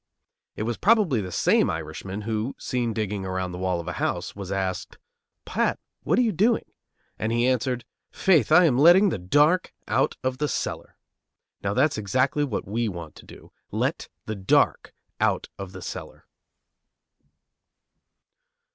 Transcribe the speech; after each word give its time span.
It 0.55 0.63
was 0.63 0.77
probably 0.77 1.21
the 1.21 1.31
same 1.31 1.69
Irishman 1.69 2.21
who, 2.21 2.55
seen 2.57 2.91
digging 2.91 3.23
around 3.23 3.51
the 3.51 3.59
wall 3.59 3.79
of 3.79 3.87
a 3.87 3.91
house, 4.01 4.35
was 4.35 4.51
asked, 4.51 4.97
"Pat, 5.45 5.77
what 6.01 6.17
are 6.17 6.23
you 6.23 6.31
doing?" 6.31 6.65
And 7.19 7.31
he 7.31 7.47
answered, 7.47 7.85
"Faith, 8.09 8.51
I 8.51 8.65
am 8.65 8.79
letting 8.79 9.09
the 9.09 9.19
dark 9.19 9.75
out 9.87 10.17
of 10.23 10.39
the 10.39 10.47
cellar." 10.47 10.97
Now, 11.63 11.75
that's 11.75 11.99
exactly 11.99 12.43
what 12.43 12.67
we 12.67 12.89
want 12.89 13.13
to 13.17 13.27
do, 13.27 13.51
let 13.69 14.09
the 14.25 14.35
dark 14.35 14.91
out 15.19 15.49
of 15.59 15.71
the 15.71 15.83
cellar. 15.83 16.25